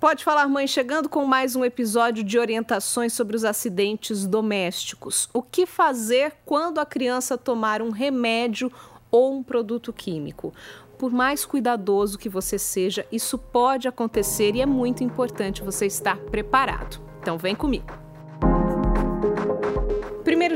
Pode 0.00 0.22
falar, 0.22 0.46
mãe, 0.46 0.64
chegando 0.68 1.08
com 1.08 1.24
mais 1.24 1.56
um 1.56 1.64
episódio 1.64 2.22
de 2.22 2.38
orientações 2.38 3.12
sobre 3.12 3.34
os 3.34 3.44
acidentes 3.44 4.28
domésticos. 4.28 5.28
O 5.34 5.42
que 5.42 5.66
fazer 5.66 6.34
quando 6.46 6.78
a 6.78 6.86
criança 6.86 7.36
tomar 7.36 7.82
um 7.82 7.90
remédio 7.90 8.70
ou 9.10 9.34
um 9.34 9.42
produto 9.42 9.92
químico? 9.92 10.54
Por 10.96 11.10
mais 11.10 11.44
cuidadoso 11.44 12.16
que 12.16 12.28
você 12.28 12.60
seja, 12.60 13.04
isso 13.10 13.36
pode 13.36 13.88
acontecer 13.88 14.54
e 14.54 14.60
é 14.60 14.66
muito 14.66 15.02
importante 15.02 15.64
você 15.64 15.86
estar 15.86 16.16
preparado. 16.16 17.00
Então, 17.20 17.36
vem 17.36 17.56
comigo. 17.56 18.07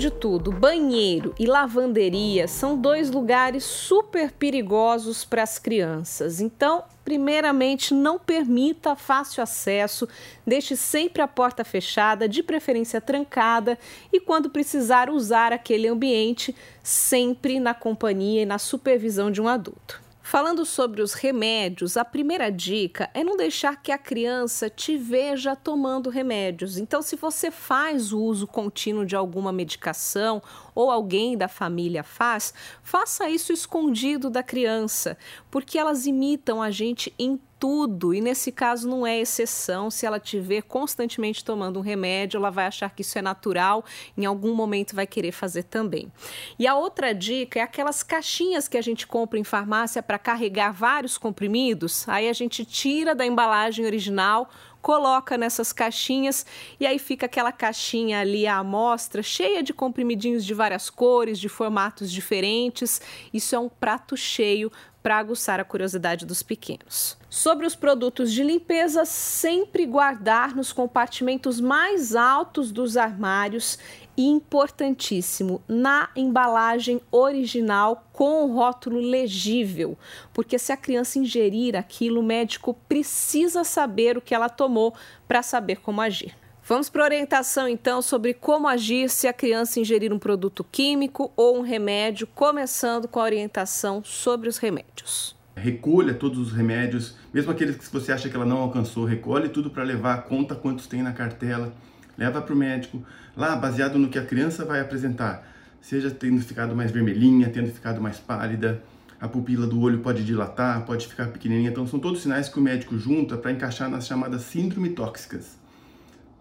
De 0.00 0.10
tudo, 0.10 0.50
banheiro 0.50 1.34
e 1.38 1.44
lavanderia 1.44 2.48
são 2.48 2.74
dois 2.74 3.10
lugares 3.10 3.64
super 3.64 4.32
perigosos 4.32 5.26
para 5.26 5.42
as 5.42 5.58
crianças. 5.58 6.40
Então, 6.40 6.84
primeiramente, 7.04 7.92
não 7.92 8.18
permita 8.18 8.96
fácil 8.96 9.42
acesso, 9.42 10.08
deixe 10.46 10.74
sempre 10.74 11.20
a 11.20 11.28
porta 11.28 11.66
fechada, 11.66 12.26
de 12.26 12.42
preferência 12.42 12.98
trancada, 12.98 13.78
e 14.10 14.18
quando 14.18 14.48
precisar 14.48 15.10
usar 15.10 15.52
aquele 15.52 15.86
ambiente, 15.86 16.56
sempre 16.82 17.60
na 17.60 17.74
companhia 17.74 18.40
e 18.40 18.46
na 18.46 18.56
supervisão 18.56 19.30
de 19.30 19.42
um 19.42 19.48
adulto. 19.48 20.00
Falando 20.30 20.64
sobre 20.64 21.02
os 21.02 21.12
remédios, 21.12 21.96
a 21.96 22.04
primeira 22.04 22.52
dica 22.52 23.10
é 23.12 23.24
não 23.24 23.36
deixar 23.36 23.82
que 23.82 23.90
a 23.90 23.98
criança 23.98 24.70
te 24.70 24.96
veja 24.96 25.56
tomando 25.56 26.08
remédios. 26.08 26.78
Então, 26.78 27.02
se 27.02 27.16
você 27.16 27.50
faz 27.50 28.12
o 28.12 28.20
uso 28.20 28.46
contínuo 28.46 29.04
de 29.04 29.16
alguma 29.16 29.50
medicação 29.50 30.40
ou 30.72 30.88
alguém 30.88 31.36
da 31.36 31.48
família 31.48 32.04
faz, 32.04 32.54
faça 32.80 33.28
isso 33.28 33.52
escondido 33.52 34.30
da 34.30 34.40
criança, 34.40 35.18
porque 35.50 35.76
elas 35.76 36.06
imitam 36.06 36.62
a 36.62 36.70
gente 36.70 37.12
em 37.18 37.36
tudo, 37.60 38.14
e 38.14 38.22
nesse 38.22 38.50
caso 38.50 38.88
não 38.88 39.06
é 39.06 39.20
exceção. 39.20 39.90
Se 39.90 40.06
ela 40.06 40.18
te 40.18 40.40
ver 40.40 40.62
constantemente 40.62 41.44
tomando 41.44 41.78
um 41.78 41.82
remédio, 41.82 42.38
ela 42.38 42.50
vai 42.50 42.64
achar 42.64 42.90
que 42.90 43.02
isso 43.02 43.18
é 43.18 43.22
natural, 43.22 43.84
em 44.16 44.24
algum 44.24 44.54
momento 44.54 44.96
vai 44.96 45.06
querer 45.06 45.30
fazer 45.30 45.64
também. 45.64 46.10
E 46.58 46.66
a 46.66 46.74
outra 46.74 47.14
dica 47.14 47.60
é 47.60 47.62
aquelas 47.62 48.02
caixinhas 48.02 48.66
que 48.66 48.78
a 48.78 48.82
gente 48.82 49.06
compra 49.06 49.38
em 49.38 49.44
farmácia 49.44 50.02
para 50.02 50.18
carregar 50.18 50.72
vários 50.72 51.18
comprimidos, 51.18 52.08
aí 52.08 52.30
a 52.30 52.32
gente 52.32 52.64
tira 52.64 53.14
da 53.14 53.26
embalagem 53.26 53.84
original 53.84 54.48
coloca 54.80 55.36
nessas 55.36 55.74
caixinhas 55.74 56.46
e 56.78 56.86
aí 56.86 56.98
fica 56.98 57.26
aquela 57.26 57.52
caixinha 57.52 58.20
ali 58.20 58.46
à 58.46 58.56
amostra, 58.56 59.22
cheia 59.22 59.62
de 59.62 59.74
comprimidinhos 59.74 60.42
de 60.42 60.54
várias 60.54 60.88
cores, 60.88 61.38
de 61.38 61.50
formatos 61.50 62.10
diferentes. 62.10 63.00
Isso 63.32 63.54
é 63.54 63.58
um 63.58 63.68
prato 63.68 64.16
cheio 64.16 64.72
para 65.02 65.18
aguçar 65.18 65.60
a 65.60 65.64
curiosidade 65.64 66.26
dos 66.26 66.42
pequenos. 66.42 67.16
Sobre 67.28 67.66
os 67.66 67.74
produtos 67.74 68.32
de 68.32 68.42
limpeza, 68.42 69.04
sempre 69.04 69.86
guardar 69.86 70.54
nos 70.54 70.72
compartimentos 70.72 71.60
mais 71.60 72.14
altos 72.14 72.70
dos 72.70 72.96
armários 72.96 73.78
e 74.16 74.26
importantíssimo, 74.26 75.62
na 75.66 76.10
embalagem 76.14 77.00
original 77.10 78.06
com 78.12 78.44
o 78.44 78.54
rótulo 78.54 79.00
legível, 79.00 79.96
porque 80.34 80.58
se 80.58 80.72
a 80.72 80.76
criança 80.76 81.18
ingerir 81.18 81.74
aquilo, 81.76 82.20
o 82.20 82.24
médico 82.24 82.74
precisa 82.88 83.64
saber 83.64 84.18
o 84.18 84.20
que 84.20 84.34
ela 84.34 84.48
tomou 84.48 84.94
para 85.26 85.42
saber 85.42 85.80
como 85.80 86.02
agir. 86.02 86.34
Vamos 86.70 86.88
para 86.88 87.02
a 87.02 87.06
orientação 87.06 87.66
então 87.66 88.00
sobre 88.00 88.32
como 88.32 88.68
agir 88.68 89.10
se 89.10 89.26
a 89.26 89.32
criança 89.32 89.80
ingerir 89.80 90.12
um 90.12 90.20
produto 90.20 90.62
químico 90.62 91.32
ou 91.34 91.58
um 91.58 91.62
remédio, 91.62 92.28
começando 92.28 93.08
com 93.08 93.18
a 93.18 93.24
orientação 93.24 94.04
sobre 94.04 94.48
os 94.48 94.56
remédios. 94.56 95.34
Recolha 95.56 96.14
todos 96.14 96.38
os 96.38 96.52
remédios, 96.52 97.16
mesmo 97.34 97.50
aqueles 97.50 97.76
que 97.76 97.92
você 97.92 98.12
acha 98.12 98.28
que 98.28 98.36
ela 98.36 98.46
não 98.46 98.58
alcançou, 98.58 99.04
recolhe 99.04 99.48
tudo 99.48 99.68
para 99.68 99.82
levar, 99.82 100.22
conta 100.26 100.54
quantos 100.54 100.86
tem 100.86 101.02
na 101.02 101.12
cartela, 101.12 101.74
leva 102.16 102.40
para 102.40 102.54
o 102.54 102.56
médico, 102.56 103.04
lá 103.36 103.56
baseado 103.56 103.98
no 103.98 104.08
que 104.08 104.20
a 104.20 104.24
criança 104.24 104.64
vai 104.64 104.78
apresentar, 104.78 105.44
seja 105.80 106.08
tendo 106.08 106.40
ficado 106.40 106.76
mais 106.76 106.92
vermelhinha, 106.92 107.50
tendo 107.50 107.72
ficado 107.72 108.00
mais 108.00 108.18
pálida, 108.18 108.80
a 109.20 109.26
pupila 109.26 109.66
do 109.66 109.80
olho 109.80 109.98
pode 109.98 110.22
dilatar, 110.22 110.86
pode 110.86 111.08
ficar 111.08 111.32
pequenininha, 111.32 111.70
então 111.70 111.84
são 111.84 111.98
todos 111.98 112.22
sinais 112.22 112.48
que 112.48 112.60
o 112.60 112.62
médico 112.62 112.96
junta 112.96 113.36
para 113.36 113.50
encaixar 113.50 113.90
nas 113.90 114.06
chamadas 114.06 114.42
síndrome 114.42 114.90
tóxicas. 114.90 115.58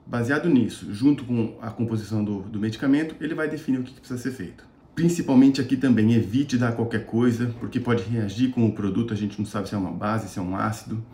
Baseado 0.09 0.49
nisso, 0.49 0.91
junto 0.91 1.23
com 1.23 1.53
a 1.61 1.69
composição 1.69 2.23
do, 2.23 2.41
do 2.41 2.59
medicamento, 2.59 3.15
ele 3.21 3.35
vai 3.35 3.47
definir 3.47 3.77
o 3.77 3.83
que, 3.83 3.93
precisa 3.93 4.19
ser 4.19 4.31
feito. 4.31 4.65
Principalmente 4.95 5.61
aqui 5.61 5.77
também, 5.77 6.15
evite 6.15 6.57
dar 6.57 6.71
qualquer 6.71 7.05
coisa, 7.05 7.53
porque 7.59 7.79
pode 7.79 8.01
reagir 8.01 8.49
com 8.49 8.65
o 8.65 8.71
produto, 8.71 9.13
a 9.13 9.15
gente 9.15 9.37
não 9.37 9.45
sabe 9.45 9.69
se 9.69 9.75
é 9.75 9.77
uma 9.77 9.91
base, 9.91 10.27
se 10.27 10.39
é 10.39 10.41
um 10.41 10.55
ácido. 10.55 11.05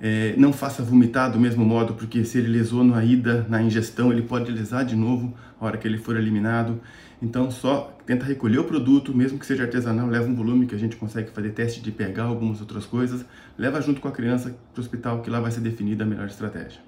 É, 0.00 0.36
não 0.36 0.52
faça 0.52 0.80
vomitar 0.80 1.32
do 1.32 1.40
mesmo 1.40 1.64
modo, 1.64 1.94
porque 1.94 2.24
se 2.24 2.38
ele 2.38 2.46
lesou 2.46 2.84
na 2.84 3.04
ida, 3.04 3.44
na 3.48 3.60
ingestão, 3.60 4.12
ele 4.12 4.22
pode 4.22 4.52
lesar 4.52 4.84
de 4.84 4.94
novo 4.94 5.34
a 5.60 5.66
hora 5.66 5.76
que 5.76 5.88
ele 5.88 5.98
for 5.98 6.16
eliminado. 6.16 6.80
Então, 7.20 7.50
só 7.50 7.98
tenta 8.06 8.24
recolher 8.24 8.60
o 8.60 8.64
produto, 8.64 9.12
mesmo 9.12 9.40
que 9.40 9.46
seja 9.46 9.64
artesanal, 9.64 10.06
leva 10.06 10.28
um 10.28 10.36
volume 10.36 10.66
que 10.66 10.74
a 10.76 10.78
gente 10.78 10.94
consegue 10.94 11.32
fazer 11.32 11.50
teste 11.50 11.80
de 11.80 11.90
pegar 11.90 12.24
algumas 12.24 12.60
outras 12.60 12.86
coisas, 12.86 13.24
leva 13.58 13.80
junto 13.80 14.00
com 14.00 14.06
a 14.06 14.12
criança 14.12 14.56
para 14.72 14.80
o 14.80 14.84
hospital, 14.84 15.20
que 15.20 15.30
lá 15.30 15.40
vai 15.40 15.50
ser 15.50 15.62
definida 15.62 16.04
a 16.04 16.06
melhor 16.06 16.28
estratégia. 16.28 16.78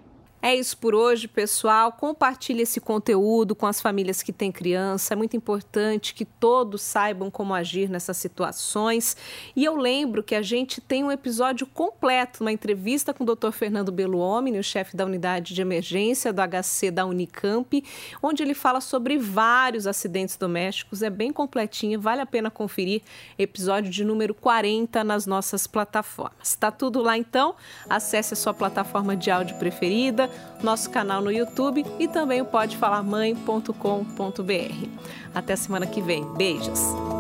É 0.48 0.56
isso 0.56 0.78
por 0.78 0.94
hoje, 0.94 1.28
pessoal. 1.28 1.92
Compartilhe 1.92 2.62
esse 2.62 2.81
conteúdo 2.81 3.54
com 3.54 3.66
as 3.66 3.82
famílias 3.82 4.22
que 4.22 4.32
têm 4.32 4.50
criança. 4.50 5.12
É 5.12 5.16
muito 5.16 5.36
importante 5.36 6.14
que 6.14 6.25
todos 6.25 6.81
saibam 6.81 7.31
como 7.31 7.53
agir 7.53 7.91
nessas 7.91 8.16
situações. 8.16 9.14
E 9.54 9.62
eu 9.62 9.76
lembro 9.76 10.22
que 10.22 10.34
a 10.34 10.41
gente 10.41 10.81
tem 10.81 11.04
um 11.04 11.12
episódio 11.12 11.66
completo, 11.66 12.42
uma 12.42 12.50
entrevista 12.50 13.12
com 13.12 13.25
o 13.25 13.26
Dr. 13.26 13.50
Fernando 13.50 13.92
Beluomini, 13.92 14.58
o 14.58 14.64
chefe 14.64 14.97
da 14.97 15.04
unidade 15.04 15.53
de 15.53 15.60
emergência 15.60 16.32
do 16.32 16.41
HC 16.41 16.92
da 16.92 17.04
Unicamp, 17.04 17.84
onde 18.22 18.42
ele 18.42 18.54
fala 18.54 18.81
sobre 18.81 19.19
vários 19.19 19.87
acidentes 19.87 20.38
domésticos. 20.38 21.03
É 21.03 21.10
bem 21.10 21.31
completinho, 21.31 22.00
vale 22.00 22.22
a 22.22 22.26
pena 22.26 22.50
conferir. 22.50 23.03
Episódio 23.38 23.91
de 23.91 24.03
número 24.03 24.32
40 24.32 25.04
nas 25.04 25.26
nossas 25.26 25.66
plataformas. 25.66 26.48
Está 26.48 26.70
tudo 26.70 27.03
lá 27.03 27.19
então. 27.19 27.54
Acesse 27.87 28.32
a 28.32 28.37
sua 28.37 28.54
plataforma 28.54 29.14
de 29.14 29.31
áudio 29.31 29.54
preferida 29.58 30.38
nosso 30.62 30.91
canal 30.91 31.21
no 31.21 31.31
YouTube 31.31 31.84
e 31.99 32.09
também 32.09 32.41
o 32.41 32.44
podefalarmãe.com.br. 32.44 34.88
Até 35.34 35.56
semana 35.56 35.87
que 35.87 36.00
vem. 36.00 36.25
Beijos! 36.34 37.18